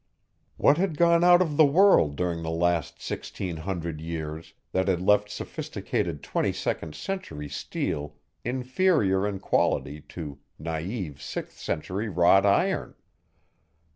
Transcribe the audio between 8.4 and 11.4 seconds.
inferior in quality to naïve